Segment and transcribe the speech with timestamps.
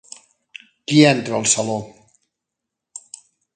[0.91, 1.77] Qui entra al saló?